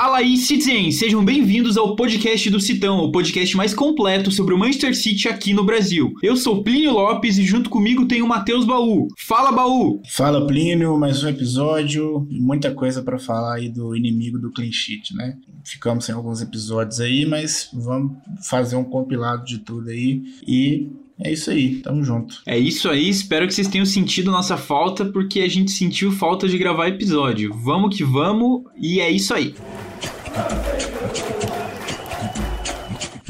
[0.00, 1.00] Fala aí, Citizens!
[1.00, 5.52] Sejam bem-vindos ao podcast do Citão, o podcast mais completo sobre o Manchester City aqui
[5.52, 6.14] no Brasil.
[6.22, 9.08] Eu sou Plínio Lopes e junto comigo tem o Matheus Baú.
[9.18, 10.00] Fala, Baú!
[10.08, 15.16] Fala, Plínio, mais um episódio, muita coisa para falar aí do inimigo do clean sheet,
[15.16, 15.34] né?
[15.64, 21.32] Ficamos sem alguns episódios aí, mas vamos fazer um compilado de tudo aí e é
[21.32, 22.40] isso aí, tamo junto.
[22.46, 26.46] É isso aí, espero que vocês tenham sentido nossa falta, porque a gente sentiu falta
[26.46, 27.52] de gravar episódio.
[27.52, 29.52] Vamos que vamos, e é isso aí.
[30.38, 30.67] Uh -oh.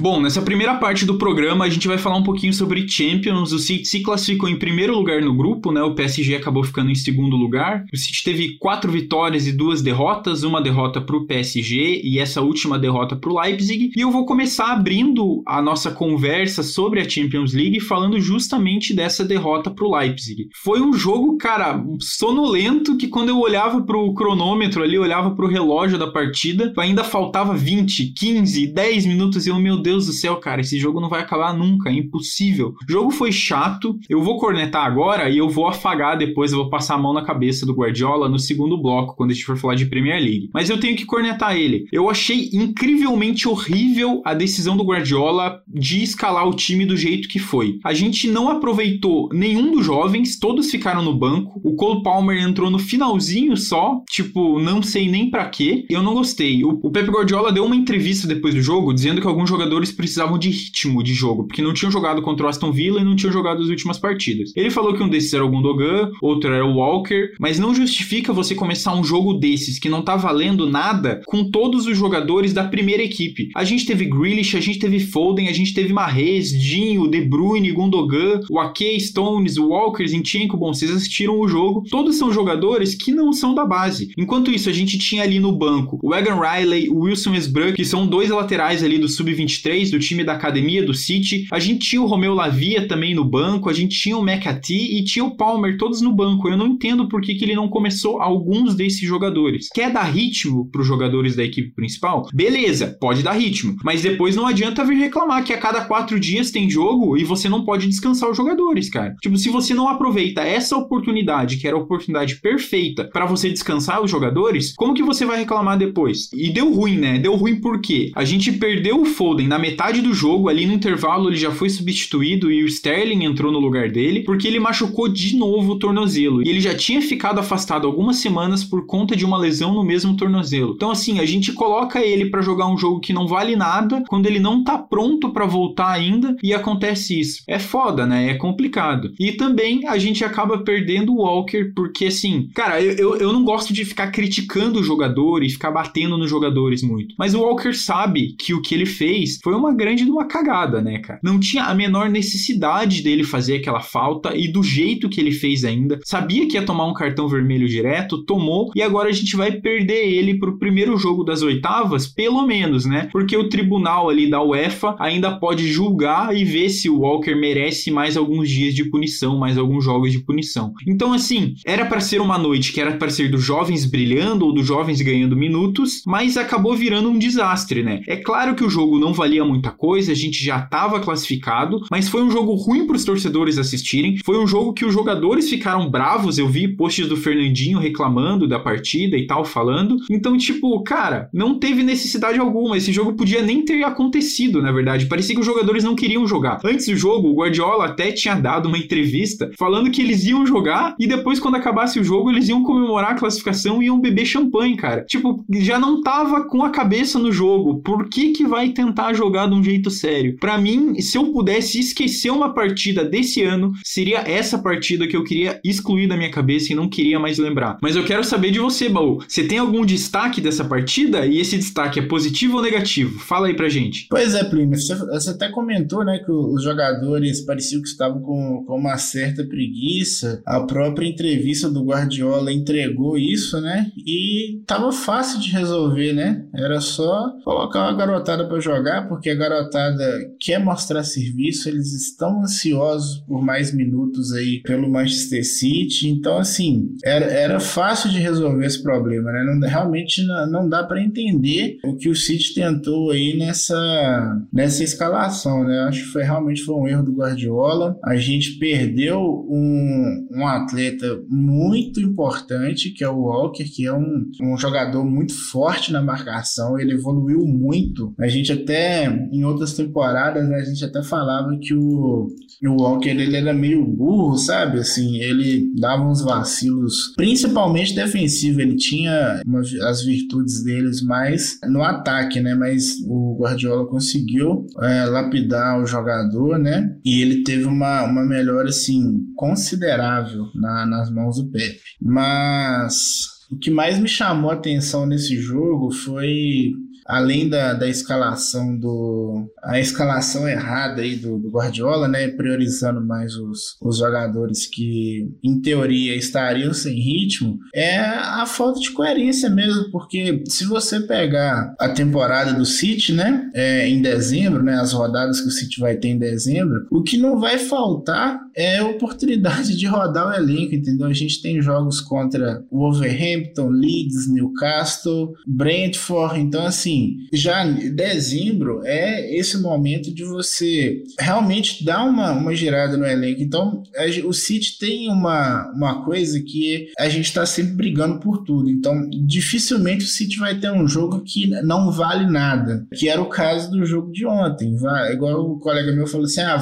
[0.01, 3.51] Bom, nessa primeira parte do programa a gente vai falar um pouquinho sobre Champions.
[3.51, 5.83] O City se classificou em primeiro lugar no grupo, né?
[5.83, 7.85] O PSG acabou ficando em segundo lugar.
[7.93, 12.41] O City teve quatro vitórias e duas derrotas, uma derrota para o PSG e essa
[12.41, 13.91] última derrota para o Leipzig.
[13.97, 19.25] E eu vou começar abrindo a nossa conversa sobre a Champions League falando justamente dessa
[19.25, 20.49] derrota para o Leipzig.
[20.63, 25.45] Foi um jogo, cara, sonolento que quando eu olhava para o cronômetro ali, olhava para
[25.45, 30.07] o relógio da partida, ainda faltava 20, 15, 10 minutos e eu, meu Deus Deus
[30.07, 32.75] do céu, cara, esse jogo não vai acabar nunca, é impossível.
[32.87, 36.69] O jogo foi chato, eu vou cornetar agora e eu vou afagar depois, eu vou
[36.69, 39.77] passar a mão na cabeça do Guardiola no segundo bloco, quando a gente for falar
[39.77, 40.51] de Premier League.
[40.53, 41.87] Mas eu tenho que cornetar ele.
[41.91, 47.39] Eu achei incrivelmente horrível a decisão do Guardiola de escalar o time do jeito que
[47.39, 47.79] foi.
[47.83, 51.61] A gente não aproveitou nenhum dos jovens, todos ficaram no banco.
[51.65, 55.87] O Cole Palmer entrou no finalzinho só, tipo, não sei nem para quê.
[55.89, 56.63] Eu não gostei.
[56.63, 60.39] O, Pep Guardiola deu uma entrevista depois do jogo dizendo que alguns jogadores jogadores precisavam
[60.39, 63.33] de ritmo de jogo, porque não tinham jogado contra o Aston Villa e não tinham
[63.33, 64.53] jogado as últimas partidas.
[64.57, 68.33] Ele falou que um desses era o Gundogan, outro era o Walker, mas não justifica
[68.33, 72.65] você começar um jogo desses que não tá valendo nada com todos os jogadores da
[72.65, 73.51] primeira equipe.
[73.55, 77.73] A gente teve Grealish, a gente teve Foden, a gente teve Mahrez, Dinho, De Bruyne,
[77.73, 81.85] Gundogan, o Ake, Stones, o Walker, Zinchenko, bom, vocês assistiram o jogo.
[81.89, 84.11] Todos são jogadores que não são da base.
[84.17, 87.85] Enquanto isso, a gente tinha ali no banco o Egan Riley, o Wilson Sbrug, que
[87.85, 91.47] são dois laterais ali do sub-23 do time da academia do City.
[91.53, 95.05] A gente tinha o Romeu Lavia também no banco, a gente tinha o McAtee e
[95.05, 96.49] tinha o Palmer, todos no banco.
[96.49, 99.69] Eu não entendo por que, que ele não começou alguns desses jogadores.
[99.73, 102.29] Quer dar ritmo para os jogadores da equipe principal?
[102.33, 103.77] Beleza, pode dar ritmo.
[103.85, 107.49] Mas depois não adianta vir reclamar que a cada quatro dias tem jogo e você
[107.49, 109.15] não pode descansar os jogadores, cara.
[109.21, 114.03] Tipo, se você não aproveita essa oportunidade, que era a oportunidade perfeita para você descansar
[114.03, 116.31] os jogadores, como que você vai reclamar depois?
[116.33, 117.19] E deu ruim, né?
[117.19, 121.29] Deu ruim porque a gente perdeu o Foden na metade do jogo, ali no intervalo,
[121.29, 125.37] ele já foi substituído e o Sterling entrou no lugar dele, porque ele machucou de
[125.37, 126.43] novo o tornozelo.
[126.47, 130.17] E ele já tinha ficado afastado algumas semanas por conta de uma lesão no mesmo
[130.17, 130.75] tornozelo.
[130.75, 134.27] Então, assim, a gente coloca ele para jogar um jogo que não vale nada, quando
[134.27, 137.43] ele não tá pronto para voltar ainda, e acontece isso.
[137.47, 138.31] É foda, né?
[138.31, 139.13] É complicado.
[139.19, 143.45] E também a gente acaba perdendo o Walker, porque assim, cara, eu, eu, eu não
[143.45, 147.15] gosto de ficar criticando o jogador e ficar batendo nos jogadores muito.
[147.19, 150.99] Mas o Walker sabe que o que ele fez foi uma grande uma cagada, né,
[150.99, 151.21] cara?
[151.23, 155.65] Não tinha a menor necessidade dele fazer aquela falta e do jeito que ele fez
[155.65, 155.99] ainda.
[156.05, 160.07] Sabia que ia tomar um cartão vermelho direto, tomou e agora a gente vai perder
[160.07, 163.09] ele pro primeiro jogo das oitavas, pelo menos, né?
[163.11, 167.91] Porque o tribunal ali da UEFA ainda pode julgar e ver se o Walker merece
[167.91, 170.75] mais alguns dias de punição, mais alguns jogos de punição.
[170.87, 174.53] Então, assim, era para ser uma noite que era para ser dos jovens brilhando ou
[174.53, 178.03] dos jovens ganhando minutos, mas acabou virando um desastre, né?
[178.07, 182.09] É claro que o jogo não valia muita coisa, a gente já estava classificado, mas
[182.09, 184.19] foi um jogo ruim para os torcedores assistirem.
[184.25, 186.39] Foi um jogo que os jogadores ficaram bravos.
[186.39, 189.97] Eu vi posts do Fernandinho reclamando da partida e tal, falando.
[190.11, 192.77] Então, tipo, cara, não teve necessidade alguma.
[192.77, 195.07] Esse jogo podia nem ter acontecido, na verdade.
[195.07, 196.61] Parecia que os jogadores não queriam jogar.
[196.65, 200.95] Antes do jogo, o Guardiola até tinha dado uma entrevista falando que eles iam jogar
[200.99, 204.77] e depois, quando acabasse o jogo, eles iam comemorar a classificação e iam beber champanhe,
[204.77, 205.05] cara.
[205.05, 207.81] Tipo, já não tava com a cabeça no jogo.
[207.81, 210.37] Por que que vai tentar jogar de um jeito sério.
[210.39, 215.25] Para mim, se eu pudesse esquecer uma partida desse ano, seria essa partida que eu
[215.25, 217.77] queria excluir da minha cabeça e não queria mais lembrar.
[217.83, 219.19] Mas eu quero saber de você, Baú.
[219.29, 221.27] Você tem algum destaque dessa partida?
[221.27, 223.19] E esse destaque é positivo ou negativo?
[223.19, 224.07] Fala aí pra gente.
[224.09, 224.79] Pois é, Plínio.
[224.79, 230.43] Você, até comentou, né, que os jogadores pareciam que estavam com, com uma certa preguiça.
[230.47, 233.91] A própria entrevista do Guardiola entregou isso, né?
[233.97, 236.45] E tava fácil de resolver, né?
[236.55, 242.43] Era só colocar uma garotada para jogar, porque a garotada quer mostrar serviço, eles estão
[242.43, 246.09] ansiosos por mais minutos aí pelo Manchester City.
[246.09, 249.45] Então, assim, era, era fácil de resolver esse problema, né?
[249.45, 254.85] Não, realmente não, não dá para entender o que o City tentou aí nessa, nessa
[254.85, 255.81] escalação, né?
[255.81, 257.99] Acho que foi realmente foi um erro do Guardiola.
[258.05, 264.31] A gente perdeu um, um atleta muito importante, que é o Walker, que é um,
[264.41, 266.79] um jogador muito forte na marcação.
[266.79, 268.15] Ele evoluiu muito.
[268.19, 272.29] A gente até, em outras temporadas, né, a gente até falava que o,
[272.67, 274.79] o Walker ele era meio burro, sabe?
[274.79, 278.61] Assim, ele dava uns vacilos, principalmente defensivo.
[278.61, 282.55] Ele tinha uma, as virtudes deles mais no ataque, né?
[282.55, 286.97] Mas o Guardiola conseguiu é, lapidar o jogador, né?
[287.05, 291.81] E ele teve uma, uma melhora, assim, considerável na, nas mãos do Pepe.
[292.01, 296.73] Mas o que mais me chamou a atenção nesse jogo foi
[297.09, 303.35] além da, da escalação do a escalação errada aí do, do, Guardiola, né, priorizando mais
[303.35, 309.91] os, os jogadores que em teoria estariam sem ritmo, é a falta de coerência mesmo,
[309.91, 315.41] porque se você pegar a temporada do City, né, é, em dezembro, né, as rodadas
[315.41, 319.87] que o City vai ter em dezembro, o que não vai faltar é oportunidade de
[319.87, 321.07] rodar o elenco, entendeu?
[321.07, 326.98] A gente tem jogos contra Wolverhampton, Leeds, Newcastle, Brentford, então assim
[327.33, 333.43] já dezembro é esse momento de você realmente dar uma, uma girada no elenco.
[333.43, 338.45] Então, a, o City tem uma, uma coisa que a gente está sempre brigando por
[338.45, 338.71] tudo.
[338.71, 343.29] Então, dificilmente o City vai ter um jogo que não vale nada, que era o
[343.29, 344.77] caso do jogo de ontem.
[344.77, 346.59] Vai, igual o colega meu falou assim: ah,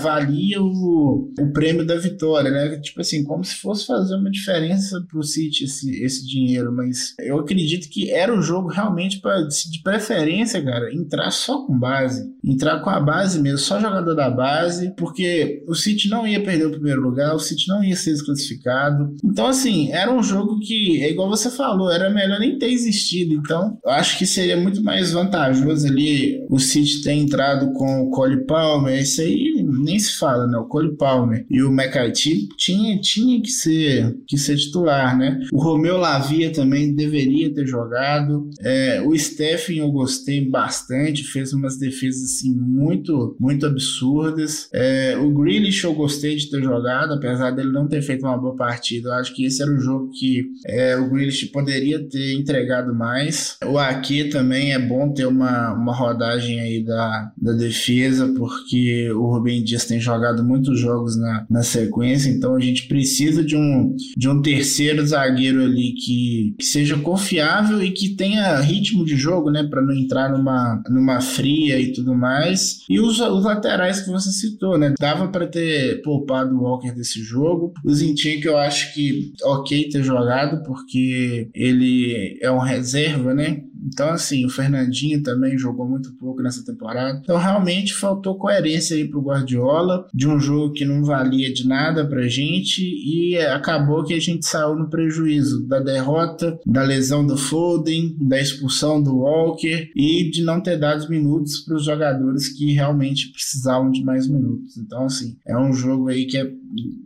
[0.59, 2.79] o, o prêmio da vitória, né?
[2.79, 6.73] Tipo assim, como se fosse fazer uma diferença para o City esse, esse dinheiro.
[6.73, 11.65] Mas eu acredito que era o jogo realmente pra, de preferência preferência, cara, entrar só
[11.65, 12.29] com base.
[12.45, 16.67] Entrar com a base mesmo, só jogador da base, porque o City não ia perder
[16.67, 19.15] o primeiro lugar, o City não ia ser desclassificado.
[19.25, 23.35] Então, assim, era um jogo que, é igual você falou, era melhor nem ter existido.
[23.35, 28.11] Então, eu acho que seria muito mais vantajoso ali o City ter entrado com o
[28.11, 29.01] Cole Palmer.
[29.01, 30.59] Isso aí nem se fala, né?
[30.59, 35.41] O Cole Palmer e o McCarthy tinha, tinha que, ser, que ser titular, né?
[35.53, 38.49] O Romeu Lavia também deveria ter jogado.
[38.61, 40.16] É, o Stephen eu gostei
[40.51, 44.69] bastante, fez umas defesas assim muito, muito absurdas.
[44.73, 48.57] É, o Grealish eu gostei de ter jogado, apesar dele não ter feito uma boa
[48.57, 49.09] partida.
[49.09, 53.57] Eu acho que esse era o jogo que é, o Grealish poderia ter entregado mais.
[53.65, 59.27] O Ake também é bom ter uma, uma rodagem aí da, da defesa, porque o
[59.27, 63.95] Rubem Dias tem jogado muitos jogos na, na sequência, então a gente precisa de um,
[64.17, 69.51] de um terceiro zagueiro ali que, que seja confiável e que tenha ritmo de jogo,
[69.51, 72.85] né, para não entrar numa, numa fria e tudo mais.
[72.89, 77.21] E os, os laterais que você citou, né, dava para ter poupado o Walker desse
[77.23, 77.73] jogo.
[77.85, 83.63] O Zintin que eu acho que ok ter jogado porque ele é um reserva, né?
[83.87, 87.21] Então, assim, o Fernandinho também jogou muito pouco nessa temporada.
[87.23, 92.05] Então, realmente faltou coerência aí pro Guardiola, de um jogo que não valia de nada
[92.05, 97.37] pra gente e acabou que a gente saiu no prejuízo da derrota, da lesão do
[97.37, 102.71] Foden, da expulsão do Walker e de não ter dado minutos para os jogadores que
[102.75, 104.77] realmente precisavam de mais minutos.
[104.77, 106.53] Então, assim, é um jogo aí que é,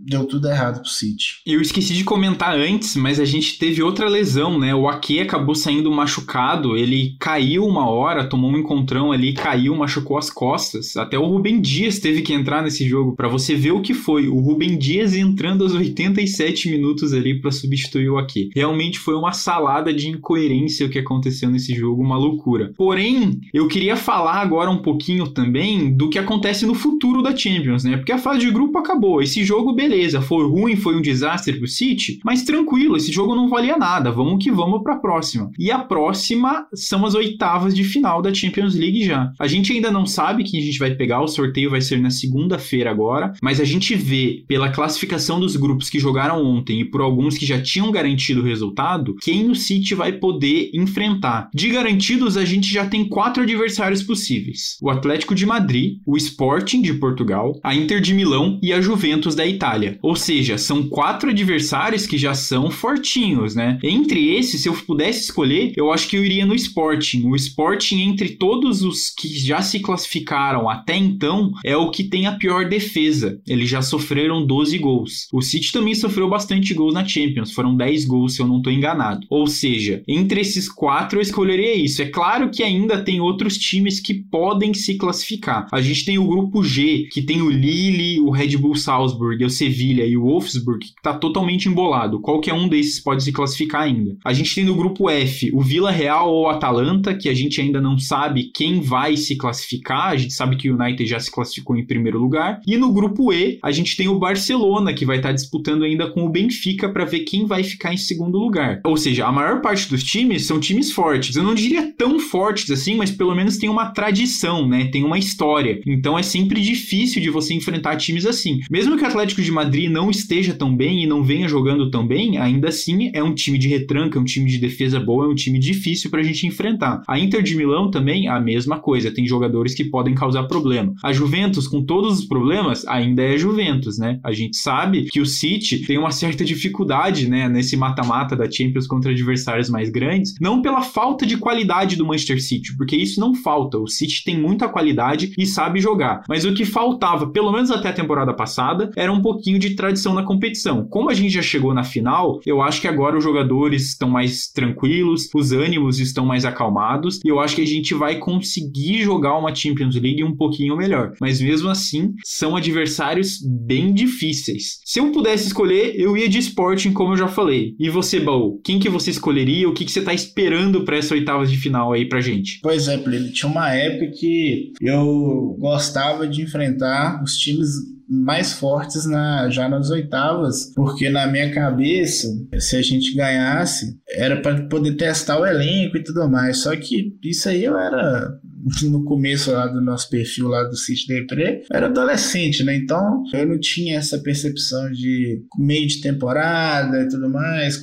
[0.05, 1.41] deu tudo errado pro City.
[1.47, 4.75] Eu esqueci de comentar antes, mas a gente teve outra lesão, né?
[4.75, 10.19] O Ake acabou saindo machucado ele caiu uma hora, tomou um encontrão ali, caiu, machucou
[10.19, 10.97] as costas.
[10.97, 14.29] Até o Rubem Dias teve que entrar nesse jogo para você ver o que foi.
[14.29, 18.51] O Rubem Dias entrando aos 87 minutos ali para substituir o Ake.
[18.55, 22.73] Realmente foi uma salada de incoerência o que aconteceu nesse jogo, uma loucura.
[22.77, 27.85] Porém, eu queria falar agora um pouquinho também do que acontece no futuro da Champions,
[27.85, 27.97] né?
[27.97, 29.23] Porque a fase de grupo acabou.
[29.23, 33.49] Esse jogo, beleza, foi ruim, foi um desastre pro City, mas tranquilo, esse jogo não
[33.49, 34.11] valia nada.
[34.11, 35.51] Vamos que vamos para a próxima.
[35.59, 39.31] E a próxima são as oitavas de final da Champions League já.
[39.39, 42.11] A gente ainda não sabe quem a gente vai pegar, o sorteio vai ser na
[42.11, 47.01] segunda-feira agora, mas a gente vê pela classificação dos grupos que jogaram ontem e por
[47.01, 51.49] alguns que já tinham garantido o resultado, quem o City vai poder enfrentar.
[51.55, 56.83] De garantidos, a gente já tem quatro adversários possíveis: o Atlético de Madrid, o Sporting
[56.83, 59.99] de Portugal, a Inter de Milão e a Juventus da Itália.
[60.03, 63.79] Ou seja, são quatro adversários que já são fortinhos, né?
[63.83, 67.25] Entre esses, se eu pudesse escolher, eu acho que eu iria no Sporting.
[67.25, 72.27] O Sporting, entre todos os que já se classificaram até então, é o que tem
[72.27, 73.41] a pior defesa.
[73.49, 75.27] Eles já sofreram 12 gols.
[75.33, 78.73] O City também sofreu bastante gols na Champions, foram 10 gols, se eu não estou
[78.73, 79.27] enganado.
[79.31, 82.03] Ou seja, entre esses quatro eu escolheria isso.
[82.03, 85.67] É claro que ainda tem outros times que podem se classificar.
[85.73, 89.51] A gente tem o grupo G, que tem o Lille, o Red Bull Salzburg, o
[89.51, 92.21] Sevilha e o Wolfsburg, que está totalmente embolado.
[92.21, 94.17] Qualquer um desses pode se classificar ainda.
[94.25, 97.81] A gente tem no grupo F o Vila Real ou Atalanta, que a gente ainda
[97.81, 100.09] não sabe quem vai se classificar.
[100.09, 102.61] A gente sabe que o United já se classificou em primeiro lugar.
[102.67, 106.11] E no grupo E, a gente tem o Barcelona, que vai estar tá disputando ainda
[106.11, 108.81] com o Benfica para ver quem vai ficar em segundo lugar.
[108.85, 111.37] Ou seja, a maior parte dos times são times fortes.
[111.37, 114.87] Eu não diria tão fortes assim, mas pelo menos tem uma tradição, né?
[114.87, 115.81] Tem uma história.
[115.87, 118.61] Então é sempre difícil de você enfrentar times assim.
[118.71, 122.39] Mesmo que o de Madrid não esteja tão bem e não venha jogando tão bem,
[122.39, 125.35] ainda assim é um time de retranca, é um time de defesa boa, é um
[125.35, 127.03] time difícil pra gente enfrentar.
[127.07, 130.93] A Inter de Milão também, a mesma coisa, tem jogadores que podem causar problema.
[131.03, 134.19] A Juventus, com todos os problemas, ainda é Juventus, né?
[134.25, 138.87] A gente sabe que o City tem uma certa dificuldade, né, nesse mata-mata da Champions
[138.87, 143.35] contra adversários mais grandes, não pela falta de qualidade do Manchester City, porque isso não
[143.35, 143.79] falta.
[143.79, 146.23] O City tem muita qualidade e sabe jogar.
[146.29, 150.15] Mas o que faltava, pelo menos até a temporada passada, era um pouquinho de tradição
[150.15, 150.87] na competição.
[150.87, 154.49] Como a gente já chegou na final, eu acho que agora os jogadores estão mais
[154.49, 159.37] tranquilos, os ânimos estão mais acalmados e eu acho que a gente vai conseguir jogar
[159.37, 161.13] uma Champions League um pouquinho melhor.
[161.21, 164.81] Mas mesmo assim, são adversários bem difíceis.
[164.85, 167.75] Se eu pudesse escolher, eu ia de Sporting, como eu já falei.
[167.79, 169.69] E você, Baú, quem que você escolheria?
[169.69, 172.61] O que, que você tá esperando para essa oitavas de final aí pra gente?
[172.63, 177.69] Pois é, ele tinha uma época que eu gostava de enfrentar os times
[178.11, 182.27] mais fortes na, já nas oitavas, porque na minha cabeça,
[182.59, 186.59] se a gente ganhasse, era para poder testar o elenco e tudo mais.
[186.59, 188.37] Só que isso aí eu era
[188.85, 192.77] no começo lá do nosso perfil lá do City Depre, era adolescente, né?
[192.77, 197.83] Então eu não tinha essa percepção de meio de temporada e tudo mais,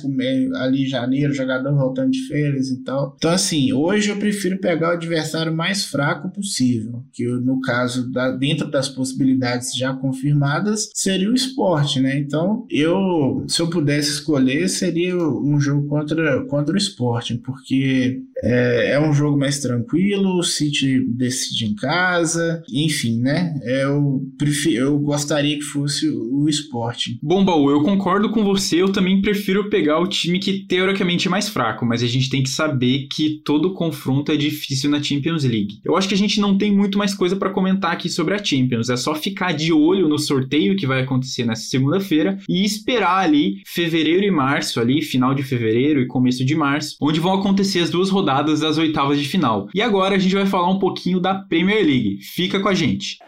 [0.56, 3.14] ali em janeiro, jogador voltando de férias e tal.
[3.16, 8.30] Então, assim, hoje eu prefiro pegar o adversário mais fraco possível, que no caso, da,
[8.30, 12.18] dentro das possibilidades já confirmadas, seria o esporte, né?
[12.18, 18.92] Então, eu, se eu pudesse escolher, seria um jogo contra, contra o esporte, porque é,
[18.92, 23.54] é um jogo mais tranquilo, se City decide em casa, enfim, né?
[23.64, 27.18] Eu, prefiro, eu gostaria que fosse o Sporting.
[27.22, 31.30] Bom, Baú, eu concordo com você, eu também prefiro pegar o time que teoricamente é
[31.30, 35.44] mais fraco, mas a gente tem que saber que todo confronto é difícil na Champions
[35.44, 35.80] League.
[35.84, 38.44] Eu acho que a gente não tem muito mais coisa para comentar aqui sobre a
[38.44, 43.18] Champions, é só ficar de olho no sorteio que vai acontecer nessa segunda-feira e esperar
[43.18, 47.80] ali fevereiro e março, ali final de fevereiro e começo de março, onde vão acontecer
[47.80, 48.27] as duas rodadas
[48.60, 49.68] das oitavas de final.
[49.74, 52.18] E agora a gente vai falar um pouquinho da Premier League.
[52.22, 53.18] Fica com a gente.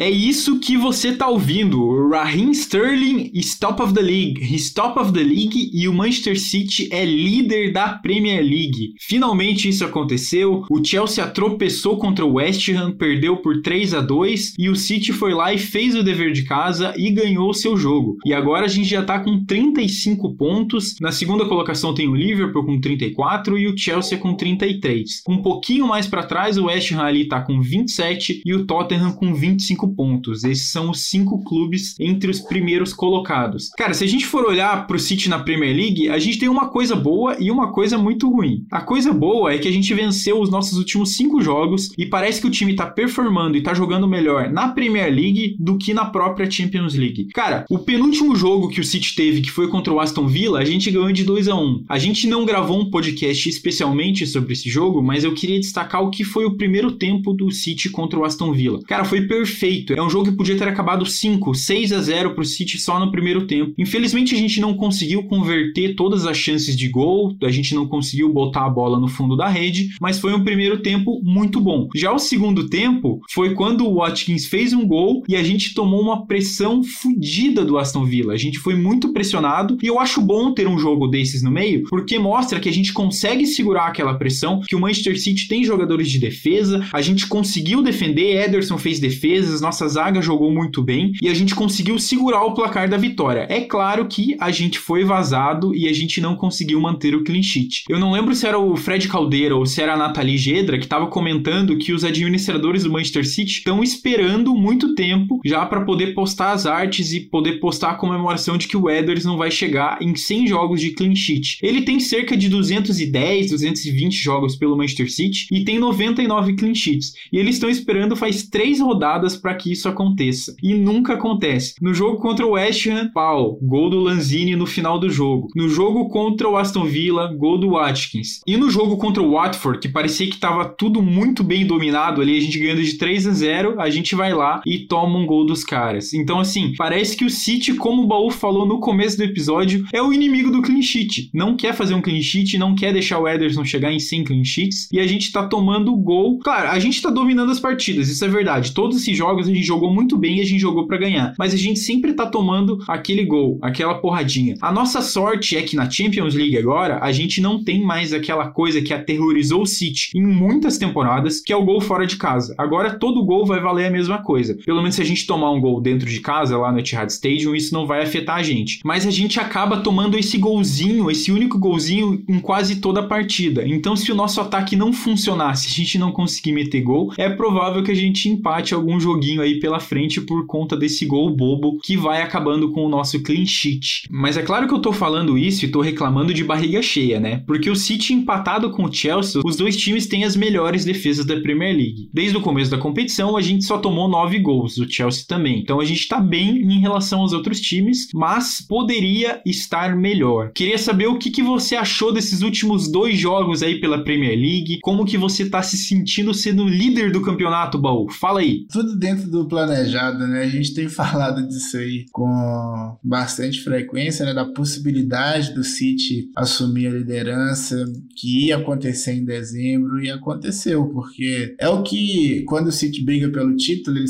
[0.00, 2.08] É isso que você tá ouvindo.
[2.08, 4.40] Raheem Sterling is top of the league.
[4.42, 8.94] He's top of the league e o Manchester City é líder da Premier League.
[8.98, 10.64] Finalmente isso aconteceu.
[10.70, 15.12] O Chelsea tropeçou contra o West Ham, perdeu por 3 a 2 e o City
[15.12, 18.16] foi lá e fez o dever de casa e ganhou seu jogo.
[18.24, 20.94] E agora a gente já tá com 35 pontos.
[20.98, 25.20] Na segunda colocação tem o Liverpool com 34 e o Chelsea com 33.
[25.28, 29.12] Um pouquinho mais para trás o West Ham ali tá com 27 e o Tottenham
[29.12, 30.44] com 25 pontos.
[30.44, 33.70] Esses são os cinco clubes entre os primeiros colocados.
[33.76, 36.68] Cara, se a gente for olhar pro City na Premier League, a gente tem uma
[36.68, 38.64] coisa boa e uma coisa muito ruim.
[38.70, 42.40] A coisa boa é que a gente venceu os nossos últimos cinco jogos e parece
[42.40, 46.04] que o time tá performando e tá jogando melhor na Premier League do que na
[46.04, 47.28] própria Champions League.
[47.34, 50.64] Cara, o penúltimo jogo que o City teve, que foi contra o Aston Villa, a
[50.64, 54.68] gente ganhou de 2 a 1 A gente não gravou um podcast especialmente sobre esse
[54.68, 58.24] jogo, mas eu queria destacar o que foi o primeiro tempo do City contra o
[58.24, 58.80] Aston Villa.
[58.86, 62.44] Cara, foi perfeito É um jogo que podia ter acabado 5, 6 a 0 pro
[62.44, 63.72] City só no primeiro tempo.
[63.78, 68.32] Infelizmente a gente não conseguiu converter todas as chances de gol, a gente não conseguiu
[68.32, 71.88] botar a bola no fundo da rede, mas foi um primeiro tempo muito bom.
[71.94, 76.00] Já o segundo tempo foi quando o Watkins fez um gol e a gente tomou
[76.00, 78.32] uma pressão fodida do Aston Villa.
[78.32, 81.84] A gente foi muito pressionado e eu acho bom ter um jogo desses no meio,
[81.88, 86.10] porque mostra que a gente consegue segurar aquela pressão, que o Manchester City tem jogadores
[86.10, 91.28] de defesa, a gente conseguiu defender, Ederson fez defesas, nossa zaga jogou muito bem e
[91.28, 93.46] a gente conseguiu segurar o placar da vitória.
[93.48, 97.40] É claro que a gente foi vazado e a gente não conseguiu manter o clean
[97.42, 97.84] sheet.
[97.88, 100.86] Eu não lembro se era o Fred Caldeira ou se era a Nathalie Gedra que
[100.86, 106.14] estava comentando que os administradores do Manchester City estão esperando muito tempo já para poder
[106.14, 110.02] postar as artes e poder postar a comemoração de que o Edwards não vai chegar
[110.02, 111.58] em 100 jogos de clean sheet.
[111.62, 117.12] Ele tem cerca de 210, 220 jogos pelo Manchester City e tem 99 clean sheets.
[117.32, 120.54] E eles estão esperando faz três rodadas para que isso aconteça.
[120.62, 121.74] E nunca acontece.
[121.80, 125.48] No jogo contra o West Ham, pau, gol do Lanzini no final do jogo.
[125.54, 128.40] No jogo contra o Aston Villa, gol do Watkins.
[128.46, 132.36] E no jogo contra o Watford, que parecia que estava tudo muito bem dominado ali,
[132.36, 135.44] a gente ganhando de 3 a 0, a gente vai lá e toma um gol
[135.44, 136.12] dos caras.
[136.12, 140.02] Então assim, parece que o City, como o Baú falou no começo do episódio, é
[140.02, 141.30] o inimigo do clean sheet.
[141.32, 144.44] Não quer fazer um clean sheet, não quer deixar o Ederson chegar em 100 clean
[144.44, 146.38] sheets e a gente tá tomando gol.
[146.38, 148.72] Claro, a gente tá dominando as partidas, isso é verdade.
[148.72, 151.54] Todos esses jogos a gente jogou muito bem e a gente jogou para ganhar, mas
[151.54, 154.56] a gente sempre tá tomando aquele gol, aquela porradinha.
[154.60, 158.48] A nossa sorte é que na Champions League agora a gente não tem mais aquela
[158.48, 162.54] coisa que aterrorizou o City em muitas temporadas, que é o gol fora de casa.
[162.58, 164.56] Agora todo gol vai valer a mesma coisa.
[164.64, 167.54] Pelo menos se a gente tomar um gol dentro de casa lá no Etihad Stadium,
[167.54, 168.80] isso não vai afetar a gente.
[168.84, 173.66] Mas a gente acaba tomando esse golzinho, esse único golzinho em quase toda a partida.
[173.66, 177.28] Então se o nosso ataque não funcionar, se a gente não conseguir meter gol, é
[177.28, 181.78] provável que a gente empate algum joguinho aí pela frente por conta desse gol bobo
[181.82, 184.08] que vai acabando com o nosso clean sheet.
[184.10, 187.42] Mas é claro que eu tô falando isso e tô reclamando de barriga cheia, né?
[187.46, 191.40] Porque o City empatado com o Chelsea, os dois times têm as melhores defesas da
[191.40, 192.08] Premier League.
[192.12, 195.60] Desde o começo da competição, a gente só tomou nove gols, o Chelsea também.
[195.60, 200.52] Então a gente tá bem em relação aos outros times, mas poderia estar melhor.
[200.54, 204.78] Queria saber o que, que você achou desses últimos dois jogos aí pela Premier League,
[204.82, 208.08] como que você tá se sentindo sendo líder do campeonato, Baú?
[208.08, 208.66] Fala aí.
[208.70, 210.42] Tudo dentro do planejado, né?
[210.42, 214.34] A gente tem falado disso aí com bastante frequência, né?
[214.34, 217.84] Da possibilidade do City assumir a liderança,
[218.16, 223.28] que ia acontecer em dezembro, e aconteceu, porque é o que, quando o City briga
[223.30, 224.06] pelo título, ele,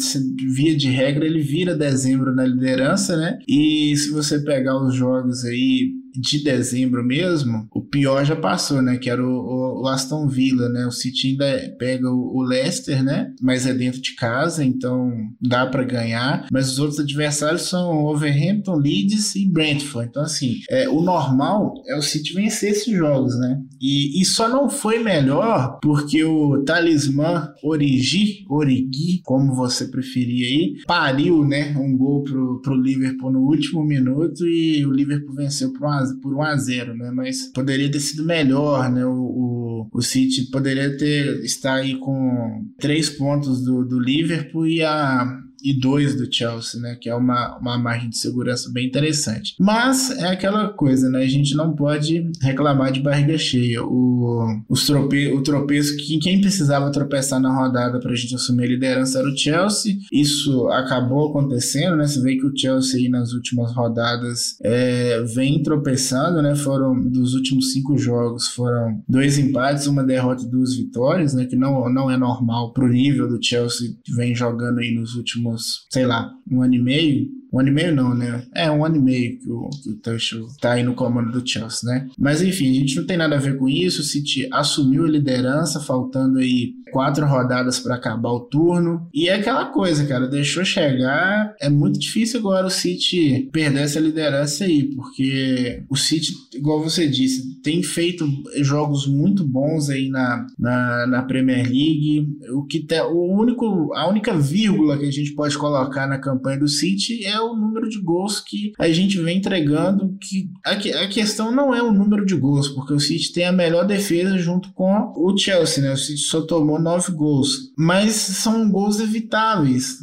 [0.52, 3.38] via de regra, ele vira dezembro na liderança, né?
[3.48, 8.98] E se você pegar os jogos aí de dezembro mesmo, o pior já passou, né?
[8.98, 10.86] Que era o, o Aston Villa, né?
[10.86, 13.32] O City ainda pega o, o, Leicester, né?
[13.40, 16.46] Mas é dentro de casa, então dá para ganhar.
[16.52, 20.08] Mas os outros adversários são Overhampton, Leeds e Brentford.
[20.10, 23.60] Então, assim, é, o normal é o City vencer esses jogos, né?
[23.80, 30.74] E, e só não foi melhor porque o talismã Origi, Origi, como você preferir aí,
[30.86, 31.74] pariu, né?
[31.76, 36.34] Um gol pro, pro Liverpool no último minuto e o Liverpool venceu por 1 por
[36.34, 37.10] 1 a 0 né?
[37.10, 39.04] Mas poderia ter sido melhor, né?
[39.04, 44.82] O, o, o City poderia ter estar aí com três pontos do, do Liverpool e
[44.82, 46.96] a e dois do Chelsea, né?
[47.00, 49.54] Que é uma, uma margem de segurança bem interessante.
[49.58, 51.22] Mas é aquela coisa, né?
[51.22, 53.82] A gente não pode reclamar de barriga cheia.
[53.84, 58.64] O, os trope, o tropeço que quem precisava tropeçar na rodada para a gente assumir
[58.64, 59.96] a liderança era o Chelsea.
[60.12, 62.06] Isso acabou acontecendo, né?
[62.06, 66.54] Você vê que o Chelsea aí nas últimas rodadas é, vem tropeçando, né?
[66.54, 71.46] Foram dos últimos cinco jogos foram dois empates, uma derrota e duas vitórias, né?
[71.46, 75.49] Que não, não é normal pro nível do Chelsea que vem jogando aí nos últimos
[75.50, 78.44] últimos, sei lá, um ano e meio, um ano e meio não, né?
[78.54, 81.46] É, um ano e meio que o, que o Tuchel tá aí no comando do
[81.46, 82.08] Chelsea, né?
[82.18, 84.00] Mas enfim, a gente não tem nada a ver com isso.
[84.00, 89.08] O City assumiu a liderança, faltando aí quatro rodadas para acabar o turno.
[89.12, 91.54] E é aquela coisa, cara, deixou chegar.
[91.60, 97.08] É muito difícil agora o City perder essa liderança aí, porque o City, igual você
[97.08, 98.26] disse, tem feito
[98.62, 102.28] jogos muito bons aí na, na, na Premier League.
[102.52, 106.68] O que o único, a única vírgula que a gente pode colocar na campanha do
[106.68, 110.16] City é o número de gols que a gente vem entregando.
[110.20, 110.72] Que a,
[111.04, 114.36] a questão não é o número de gols, porque o City tem a melhor defesa
[114.38, 115.92] junto com o Chelsea, né?
[115.92, 119.98] O City só tomou nove gols, mas são gols evitáveis.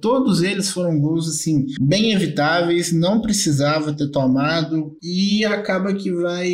[0.00, 6.52] Todos eles foram gols assim bem evitáveis, não precisava ter tomado e acaba que vai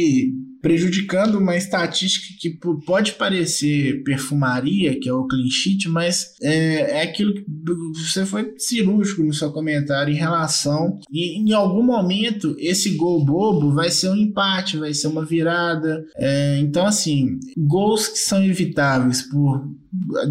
[0.65, 7.03] prejudicando uma estatística que pode parecer perfumaria, que é o clean sheet, mas é, é
[7.03, 7.45] aquilo que
[7.93, 13.75] você foi cirúrgico no seu comentário em relação e em algum momento esse gol bobo
[13.75, 16.03] vai ser um empate, vai ser uma virada.
[16.17, 19.69] É, então, assim, gols que são evitáveis por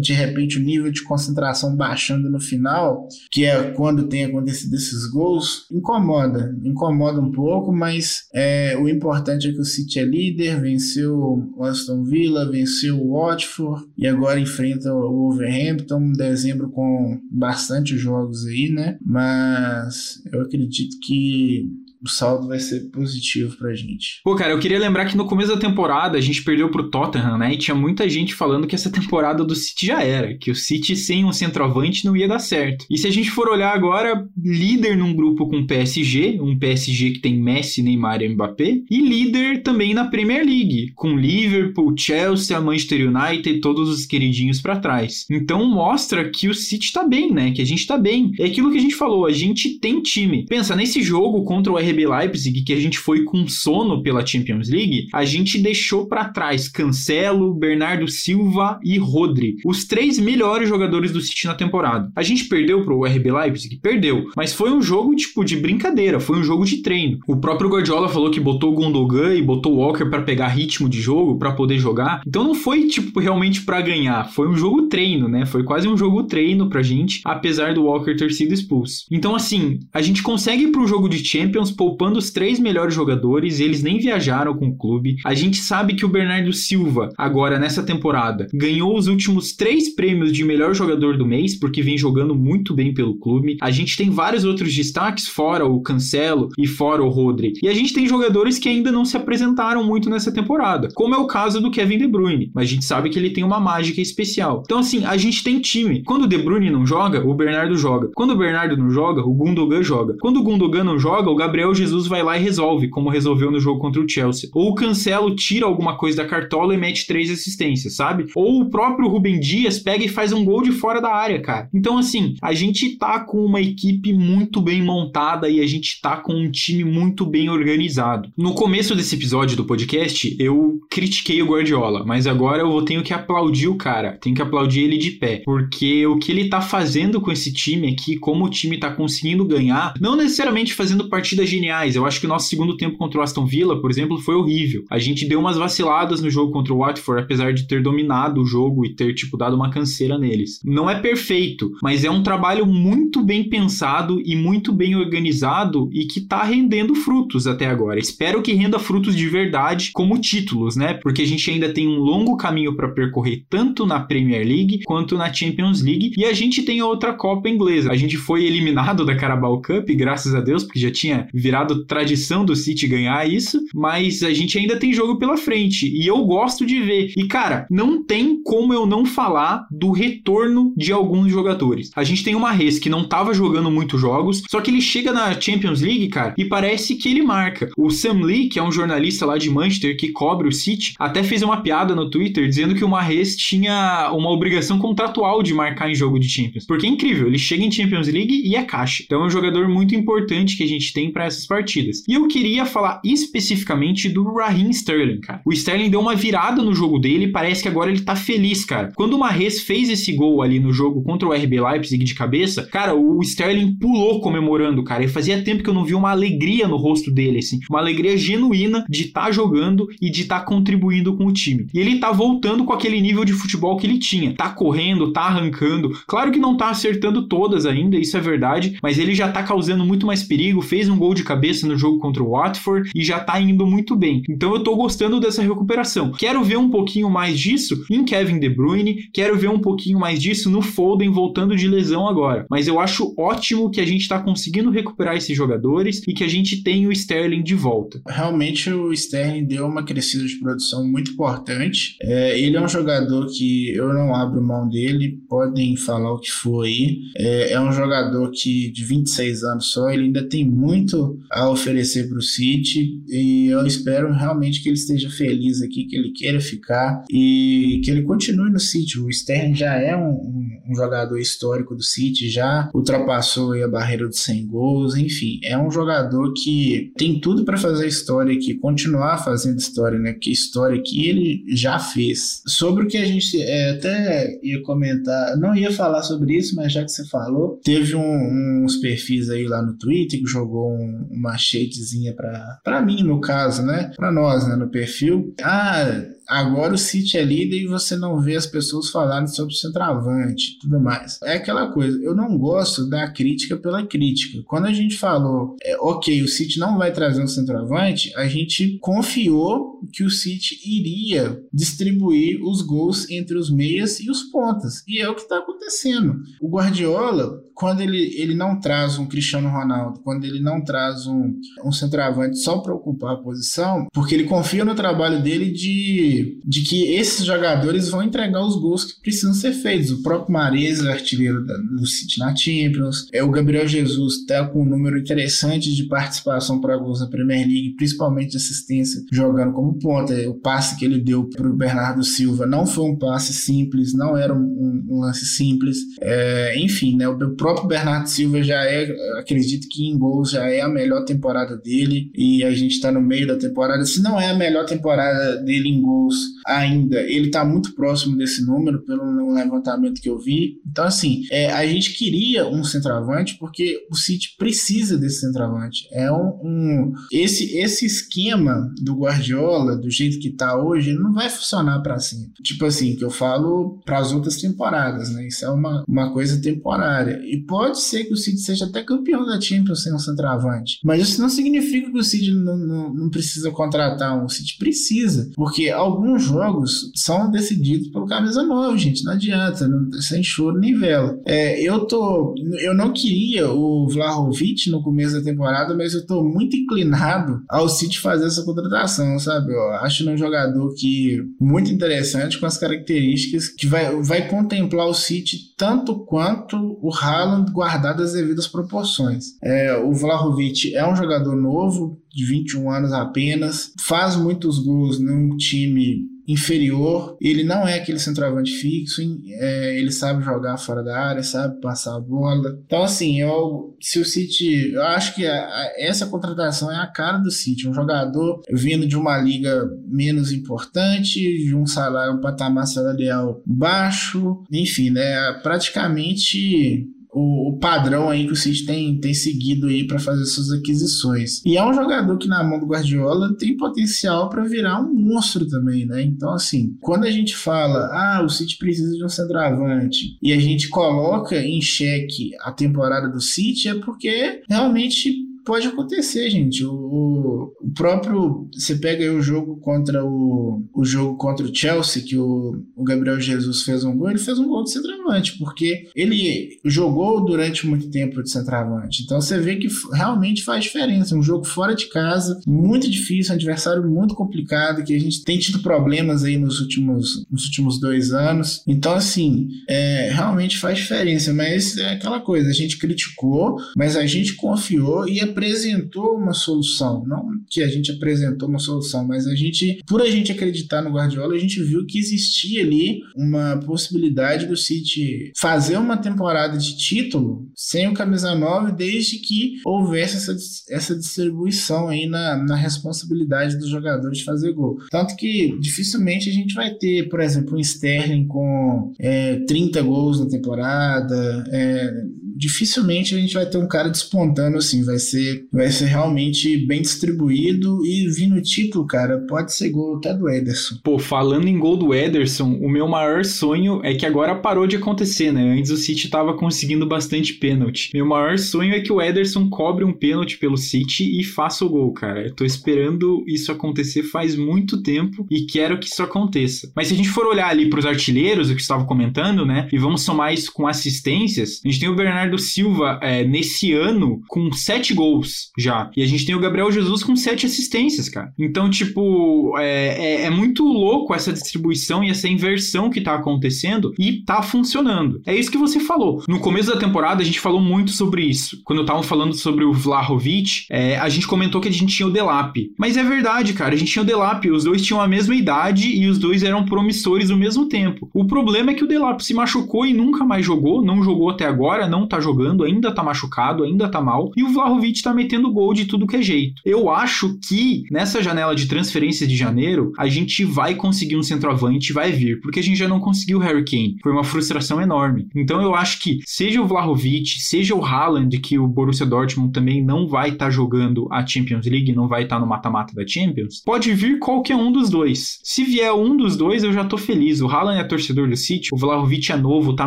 [0.00, 5.06] de repente o nível de concentração baixando no final, que é quando tem acontecido esses
[5.06, 10.60] gols, incomoda, incomoda um pouco, mas é, o importante é que o City é líder,
[10.60, 11.14] venceu
[11.56, 17.96] o Aston Villa, venceu o Watford e agora enfrenta o Wolverhampton em dezembro com bastante
[17.96, 18.98] jogos aí, né?
[19.04, 21.68] Mas eu acredito que
[22.04, 24.20] o saldo vai ser positivo pra gente.
[24.22, 27.38] Pô, cara, eu queria lembrar que no começo da temporada a gente perdeu pro Tottenham,
[27.38, 27.54] né?
[27.54, 30.94] E tinha muita gente falando que essa temporada do City já era, que o City
[30.94, 32.84] sem um centroavante não ia dar certo.
[32.90, 37.20] E se a gente for olhar agora, líder num grupo com PSG, um PSG que
[37.20, 43.08] tem Messi, Neymar e Mbappé, e líder também na Premier League, com Liverpool, Chelsea, Manchester
[43.08, 45.24] United e todos os queridinhos para trás.
[45.30, 47.50] Então mostra que o City tá bem, né?
[47.52, 48.32] Que a gente tá bem.
[48.38, 50.44] É aquilo que a gente falou, a gente tem time.
[50.46, 54.26] Pensa, nesse jogo contra o RB RB Leipzig, que a gente foi com sono pela
[54.26, 60.68] Champions League, a gente deixou para trás Cancelo, Bernardo Silva e Rodri, os três melhores
[60.68, 62.10] jogadores do City na temporada.
[62.16, 63.78] A gente perdeu pro RB Leipzig?
[63.80, 67.20] Perdeu, mas foi um jogo tipo de brincadeira, foi um jogo de treino.
[67.26, 70.88] O próprio Guardiola falou que botou o Gundogan e botou o Walker para pegar ritmo
[70.88, 72.22] de jogo, para poder jogar.
[72.26, 75.46] Então não foi tipo realmente para ganhar, foi um jogo treino, né?
[75.46, 79.04] Foi quase um jogo treino pra gente, apesar do Walker ter sido expulso.
[79.10, 83.60] Então assim, a gente consegue ir pro jogo de Champions poupando os três melhores jogadores,
[83.60, 85.16] eles nem viajaram com o clube.
[85.22, 90.32] A gente sabe que o Bernardo Silva, agora nessa temporada, ganhou os últimos três prêmios
[90.32, 93.58] de melhor jogador do mês, porque vem jogando muito bem pelo clube.
[93.60, 97.52] A gente tem vários outros destaques, fora o Cancelo e fora o Rodri.
[97.62, 101.18] E a gente tem jogadores que ainda não se apresentaram muito nessa temporada, como é
[101.18, 104.00] o caso do Kevin De Bruyne, mas a gente sabe que ele tem uma mágica
[104.00, 104.62] especial.
[104.64, 106.02] Então, assim, a gente tem time.
[106.02, 108.10] Quando o De Bruyne não joga, o Bernardo joga.
[108.14, 110.16] Quando o Bernardo não joga, o Gundogan joga.
[110.18, 113.60] Quando o Gundogan não joga, o Gabriel Jesus vai lá e resolve, como resolveu no
[113.60, 114.48] jogo contra o Chelsea.
[114.52, 118.26] Ou o Cancelo tira alguma coisa da cartola e mete três assistências, sabe?
[118.34, 121.68] Ou o próprio Rubem Dias pega e faz um gol de fora da área, cara.
[121.72, 126.16] Então, assim, a gente tá com uma equipe muito bem montada e a gente tá
[126.16, 128.30] com um time muito bem organizado.
[128.36, 133.12] No começo desse episódio do podcast, eu critiquei o Guardiola, mas agora eu tenho que
[133.12, 137.20] aplaudir o cara, tenho que aplaudir ele de pé, porque o que ele tá fazendo
[137.20, 141.96] com esse time aqui, como o time tá conseguindo ganhar, não necessariamente fazendo partidas geniais.
[141.96, 144.84] Eu acho que o nosso segundo tempo contra o Aston Villa, por exemplo, foi horrível.
[144.90, 148.46] A gente deu umas vaciladas no jogo contra o Watford, apesar de ter dominado o
[148.46, 150.60] jogo e ter, tipo, dado uma canseira neles.
[150.64, 156.06] Não é perfeito, mas é um trabalho muito bem pensado e muito bem organizado e
[156.06, 157.98] que tá rendendo frutos até agora.
[157.98, 160.94] Espero que renda frutos de verdade, como títulos, né?
[160.94, 165.16] Porque a gente ainda tem um longo caminho para percorrer, tanto na Premier League quanto
[165.16, 167.90] na Champions League, e a gente tem outra Copa inglesa.
[167.90, 172.44] A gente foi eliminado da Carabao Cup, graças a Deus, porque já tinha virado tradição
[172.44, 176.64] do City ganhar isso, mas a gente ainda tem jogo pela frente e eu gosto
[176.64, 177.12] de ver.
[177.16, 181.90] E cara, não tem como eu não falar do retorno de alguns jogadores.
[181.94, 185.12] A gente tem uma Res que não tava jogando muitos jogos, só que ele chega
[185.12, 187.68] na Champions League, cara, e parece que ele marca.
[187.76, 191.22] O Sam Lee, que é um jornalista lá de Manchester que cobre o City, até
[191.22, 195.90] fez uma piada no Twitter dizendo que o Mahrez tinha uma obrigação contratual de marcar
[195.90, 196.64] em jogo de Champions.
[196.66, 199.02] Porque é incrível, ele chega em Champions League e é caixa.
[199.04, 202.02] Então é um jogador muito importante que a gente tem para essas partidas.
[202.08, 205.40] E eu queria falar especificamente do Raheem Sterling, cara.
[205.44, 208.64] O Sterling deu uma virada no jogo dele e parece que agora ele tá feliz,
[208.64, 208.92] cara.
[208.94, 212.66] Quando o Mahrez fez esse gol ali no jogo contra o RB Leipzig de cabeça,
[212.66, 215.04] cara, o Sterling pulou comemorando, cara.
[215.04, 217.58] E fazia tempo que eu não vi uma alegria no rosto dele, assim.
[217.68, 221.66] Uma alegria genuína de estar tá jogando e de estar tá contribuindo com o time.
[221.74, 224.34] E ele tá voltando com aquele nível de futebol que ele tinha.
[224.34, 225.90] Tá correndo, tá arrancando.
[226.06, 229.84] Claro que não tá acertando todas ainda, isso é verdade, mas ele já tá causando
[229.84, 233.20] muito mais perigo, fez um gol de cabeça no jogo contra o Watford e já
[233.20, 234.22] tá indo muito bem.
[234.28, 236.12] Então eu tô gostando dessa recuperação.
[236.12, 240.20] Quero ver um pouquinho mais disso em Kevin De Bruyne, quero ver um pouquinho mais
[240.20, 242.46] disso no Foden voltando de lesão agora.
[242.50, 246.28] Mas eu acho ótimo que a gente tá conseguindo recuperar esses jogadores e que a
[246.28, 248.00] gente tem o Sterling de volta.
[248.06, 251.96] Realmente o Sterling deu uma crescida de produção muito importante.
[252.00, 256.30] É, ele é um jogador que eu não abro mão dele, podem falar o que
[256.30, 257.00] for aí.
[257.16, 262.08] É, é um jogador que de 26 anos só, ele ainda tem muito a oferecer
[262.08, 266.40] para o City e eu espero realmente que ele esteja feliz aqui, que ele queira
[266.40, 268.98] ficar e que ele continue no City.
[268.98, 274.20] O Sterling já é um, um, jogador histórico do City, já ultrapassou a barreira dos
[274.20, 279.58] 100 gols, enfim, é um jogador que tem tudo para fazer história aqui, continuar fazendo
[279.58, 280.12] história, né?
[280.12, 282.42] Que história que ele já fez.
[282.46, 286.72] Sobre o que a gente é, até ia comentar, não ia falar sobre isso, mas
[286.72, 291.08] já que você falou, teve um, uns perfis aí lá no Twitter que jogou um,
[291.10, 293.92] uma shadezinha para mim, no caso, né?
[293.96, 294.56] Para nós, né?
[294.56, 295.34] No perfil.
[295.42, 299.56] Ah, agora o City é líder e você não vê as pessoas falarem sobre o
[299.56, 301.18] centroavante tudo mais.
[301.22, 304.42] É aquela coisa, eu não gosto da crítica pela crítica.
[304.46, 308.78] Quando a gente falou, é, ok, o City não vai trazer um centroavante, a gente
[308.78, 314.82] confiou que o City iria distribuir os gols entre os meias e os pontas.
[314.88, 316.20] E é o que está acontecendo.
[316.40, 321.34] O Guardiola, quando ele, ele não traz um Cristiano Ronaldo, quando ele não traz um,
[321.64, 326.62] um centroavante só para ocupar a posição, porque ele confia no trabalho dele de, de
[326.62, 329.90] que esses jogadores vão entregar os gols que precisam ser feitos.
[329.90, 334.62] O próprio Mares, artilheiro da, do City na Champions, é o Gabriel Jesus, está com
[334.62, 339.78] um número interessante de participação para gols na Premier League, principalmente de assistência, jogando como
[339.78, 340.14] ponta.
[340.28, 344.16] O passe que ele deu para o Bernardo Silva não foi um passe simples, não
[344.16, 345.78] era um, um lance simples.
[346.00, 350.62] É, enfim, né, o próprio Bernardo Silva já é, acredito que em gols já é
[350.62, 353.84] a melhor temporada dele e a gente está no meio da temporada.
[353.84, 356.14] Se não é a melhor temporada dele em gols
[356.46, 360.54] ainda, ele está muito próximo desse número pelo levantamento que eu vi.
[360.66, 365.86] Então, assim, é, a gente queria um centroavante porque o City precisa desse centroavante.
[365.92, 371.28] É um, um esse, esse esquema do Guardiola, do jeito que está hoje, não vai
[371.28, 372.42] funcionar para sempre.
[372.42, 375.26] Tipo assim, que eu falo para as outras temporadas, né?
[375.26, 377.20] Isso é uma, uma coisa temporária.
[377.34, 380.78] E pode ser que o City seja até campeão da Champions sem um centroavante.
[380.84, 384.26] Mas isso não significa que o City não, não, não precisa contratar um.
[384.26, 389.02] O City precisa, porque alguns jogos são decididos pelo camisa 9, gente.
[389.02, 391.18] Não adianta, não, sem choro nem vela.
[391.26, 392.36] É, eu tô.
[392.60, 397.68] Eu não queria o Vlahovic no começo da temporada, mas eu tô muito inclinado ao
[397.68, 399.52] City fazer essa contratação, sabe?
[399.52, 404.94] Eu acho um jogador que muito interessante, com as características que vai, vai contemplar o
[404.94, 406.90] City tanto quanto o
[407.24, 409.36] Haaland guardado as devidas proporções.
[409.42, 415.36] É, o Vlahovic é um jogador novo, de 21 anos apenas, faz muitos gols num
[415.36, 417.16] time inferior.
[417.20, 421.96] Ele não é aquele centroavante fixo, é, ele sabe jogar fora da área, sabe passar
[421.96, 422.58] a bola.
[422.64, 424.72] Então, assim, eu, se o City.
[424.72, 427.68] Eu acho que a, a, essa contratação é a cara do City.
[427.68, 434.42] Um jogador vindo de uma liga menos importante, de um salário, um patamar salarial baixo,
[434.50, 435.32] enfim, né?
[435.42, 440.50] Praticamente o, o, padrão aí que o City tem, tem seguido aí para fazer suas
[440.50, 441.40] aquisições.
[441.44, 445.46] E é um jogador que na mão do Guardiola tem potencial para virar um monstro
[445.46, 446.02] também, né?
[446.02, 450.40] Então assim, quando a gente fala, ah, o City precisa de um centroavante e a
[450.40, 456.64] gente coloca em xeque a temporada do City é porque realmente pode acontecer, gente.
[456.64, 458.48] O, o próprio.
[458.52, 462.84] Você pega aí o jogo contra o, o jogo contra o Chelsea, que o, o
[462.84, 467.66] Gabriel Jesus fez um gol, ele fez um gol de centroavante, porque ele jogou durante
[467.66, 469.02] muito tempo de centroavante.
[469.02, 471.16] Então você vê que realmente faz diferença.
[471.16, 475.38] Um jogo fora de casa, muito difícil, um adversário muito complicado, que a gente tem
[475.38, 478.62] tido problemas aí nos últimos, nos últimos dois anos.
[478.66, 481.32] Então, assim, é, realmente faz diferença.
[481.32, 486.32] Mas é aquela coisa, a gente criticou, mas a gente confiou e é apresentou uma
[486.32, 487.04] solução.
[487.06, 490.90] Não que a gente apresentou uma solução, mas a gente, por a gente acreditar no
[490.90, 496.76] Guardiola, a gente viu que existia ali uma possibilidade do City fazer uma temporada de
[496.76, 500.36] título sem o camisa 9, desde que houvesse essa,
[500.70, 504.78] essa distribuição aí na, na responsabilidade dos jogadores de fazer gol.
[504.90, 510.20] Tanto que dificilmente a gente vai ter, por exemplo, um Sterling com é, 30 gols
[510.20, 511.44] na temporada.
[511.52, 516.56] É, dificilmente a gente vai ter um cara despontando assim, vai ser, vai ser realmente
[516.66, 520.76] bem distribuído e vindo título, cara, pode ser gol até do Ederson.
[520.82, 524.76] Pô, falando em gol do Ederson, o meu maior sonho é que agora parou de
[524.76, 525.56] acontecer, né?
[525.58, 527.90] Antes o City tava conseguindo bastante pênalti.
[527.94, 531.68] Meu maior sonho é que o Ederson cobre um pênalti pelo City e faça o
[531.68, 532.26] gol, cara.
[532.26, 536.70] Eu tô esperando isso acontecer faz muito tempo e quero que isso aconteça.
[536.74, 539.68] Mas se a gente for olhar ali pros artilheiros, o que estava comentando, né?
[539.72, 543.72] E vamos somar isso com assistências, a gente tem o Bernardo Bernardo Silva é, nesse
[543.72, 545.90] ano com sete gols já.
[545.96, 548.32] E a gente tem o Gabriel Jesus com sete assistências, cara.
[548.38, 553.92] Então, tipo, é, é, é muito louco essa distribuição e essa inversão que tá acontecendo
[553.98, 555.20] e tá funcionando.
[555.26, 556.22] É isso que você falou.
[556.28, 558.60] No começo da temporada, a gente falou muito sobre isso.
[558.64, 562.08] Quando eu tava falando sobre o Vlahovic, é, a gente comentou que a gente tinha
[562.08, 562.54] o Delap.
[562.78, 563.74] Mas é verdade, cara.
[563.74, 564.50] A gente tinha o Delap.
[564.50, 568.08] Os dois tinham a mesma idade e os dois eram promissores ao mesmo tempo.
[568.14, 570.82] O problema é que o Delap se machucou e nunca mais jogou.
[570.82, 571.86] Não jogou até agora.
[571.86, 575.52] Não tá tá jogando, ainda tá machucado, ainda tá mal, e o Vlahovic tá metendo
[575.52, 576.62] gol de tudo que é jeito.
[576.64, 581.92] Eu acho que nessa janela de transferência de janeiro, a gente vai conseguir um centroavante,
[581.92, 583.96] vai vir, porque a gente já não conseguiu o Harry Kane.
[584.02, 585.26] Foi uma frustração enorme.
[585.34, 589.82] Então eu acho que seja o Vlahovic, seja o Haaland, que o Borussia Dortmund também
[589.82, 593.06] não vai estar tá jogando a Champions League, não vai estar tá no mata-mata da
[593.06, 595.38] Champions, pode vir qualquer um dos dois.
[595.42, 597.40] Se vier um dos dois, eu já tô feliz.
[597.40, 599.86] O Haaland é torcedor do City, o Vlahovic é novo, tá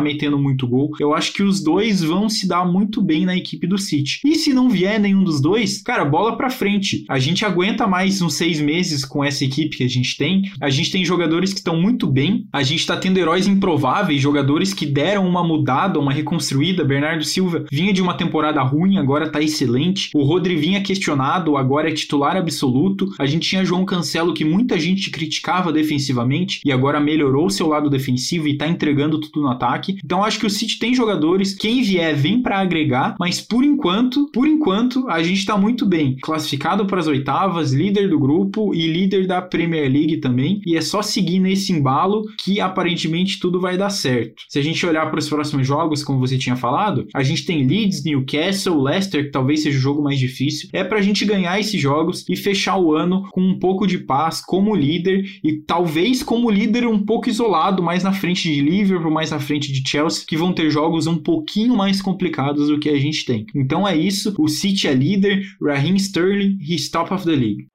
[0.00, 0.90] metendo muito gol.
[1.00, 4.20] Eu acho que os dois vão se dar muito bem na equipe do City.
[4.24, 7.04] E se não vier nenhum dos dois, cara, bola pra frente.
[7.06, 10.50] A gente aguenta mais uns seis meses com essa equipe que a gente tem.
[10.58, 12.46] A gente tem jogadores que estão muito bem.
[12.50, 16.84] A gente tá tendo heróis improváveis, jogadores que deram uma mudada, uma reconstruída.
[16.84, 20.10] Bernardo Silva vinha de uma temporada ruim, agora tá excelente.
[20.14, 23.08] O Rodri vinha questionado, agora é titular absoluto.
[23.18, 27.90] A gente tinha João Cancelo que muita gente criticava defensivamente e agora melhorou seu lado
[27.90, 29.98] defensivo e tá entregando tudo no ataque.
[30.04, 34.30] Então acho que o City tem jogadores, quem vier vem para agregar, mas por enquanto,
[34.32, 38.86] por enquanto a gente tá muito bem, classificado para as oitavas, líder do grupo e
[38.86, 43.76] líder da Premier League também, e é só seguir nesse embalo que aparentemente tudo vai
[43.76, 44.42] dar certo.
[44.48, 47.66] Se a gente olhar para os próximos jogos, como você tinha falado, a gente tem
[47.66, 50.68] Leeds, Newcastle, Leicester, que talvez seja o jogo mais difícil.
[50.72, 54.40] É pra gente ganhar esses jogos e fechar o ano com um pouco de paz
[54.44, 59.30] como líder e talvez como líder um pouco isolado, mais na frente de Liverpool, mais
[59.30, 62.98] na frente de Chelsea, que vão ter jogos um pouquinho mais complicados do que a
[62.98, 63.46] gente tem.
[63.54, 67.66] Então é isso, o City é líder, Raheem Sterling, he's top of the league.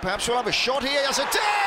[0.00, 1.63] Perhaps we'll have a shot here as a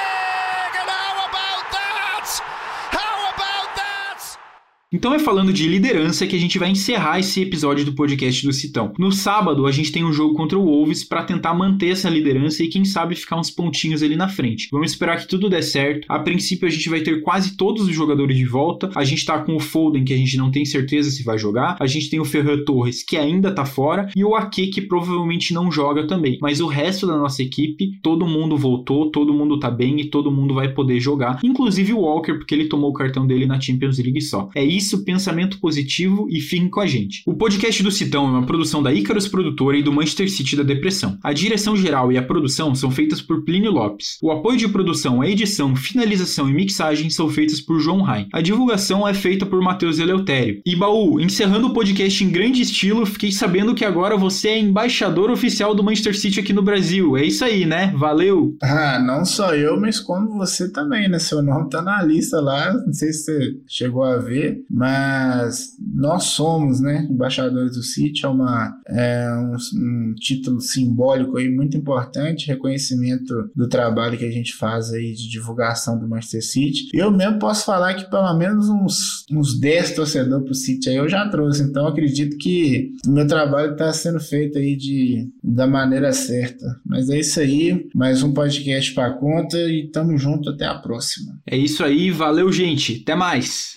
[4.98, 8.52] Então é falando de liderança que a gente vai encerrar esse episódio do podcast do
[8.52, 8.94] Citão.
[8.98, 12.64] No sábado, a gente tem um jogo contra o Wolves para tentar manter essa liderança
[12.64, 14.68] e quem sabe ficar uns pontinhos ali na frente.
[14.72, 16.08] Vamos esperar que tudo dê certo.
[16.10, 18.90] A princípio, a gente vai ter quase todos os jogadores de volta.
[18.96, 21.78] A gente tá com o Foden, que a gente não tem certeza se vai jogar.
[21.80, 24.10] A gente tem o Ferran Torres, que ainda tá fora.
[24.16, 26.40] E o Ake, que provavelmente não joga também.
[26.42, 30.32] Mas o resto da nossa equipe, todo mundo voltou, todo mundo tá bem e todo
[30.32, 31.40] mundo vai poder jogar.
[31.44, 34.50] Inclusive o Walker, porque ele tomou o cartão dele na Champions League só.
[34.56, 37.24] É isso, pensamento positivo e fiquem com a gente.
[37.26, 40.64] O podcast do Citão é uma produção da Icarus Produtora e do Manchester City da
[40.64, 41.18] Depressão.
[41.24, 44.18] A direção geral e a produção são feitas por Plínio Lopes.
[44.22, 48.28] O apoio de produção, a edição, finalização e mixagem são feitas por João Rai.
[48.32, 50.62] A divulgação é feita por Matheus Eleutério.
[50.66, 55.32] E Baú, encerrando o podcast em grande estilo, fiquei sabendo que agora você é embaixador
[55.32, 57.18] oficial do Manchester City aqui no Brasil.
[57.18, 57.94] É isso aí, né?
[57.96, 58.56] Valeu!
[58.62, 61.20] Ah, não só eu, mas como você também, né?
[61.20, 66.26] Seu nome tá na lista lá, não sei se você chegou a ver, mas nós
[66.26, 72.48] somos, né, embaixadores do City, é, uma, é um, um, título simbólico aí muito importante,
[72.48, 76.90] reconhecimento do trabalho que a gente faz aí de divulgação do Manchester City.
[76.94, 81.10] Eu mesmo posso falar que pelo menos uns, uns 10 torcedores pro City aí eu
[81.10, 86.12] já trouxe, então acredito que o meu trabalho está sendo feito aí de, da maneira
[86.12, 86.66] certa.
[86.86, 91.40] Mas é isso aí, mais um podcast para conta e tamo junto até a próxima.
[91.46, 93.77] É isso aí, valeu gente, até mais.